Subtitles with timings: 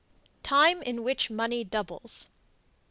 [0.41, 2.27] TIME IN WHICH MONEY DOUBLES.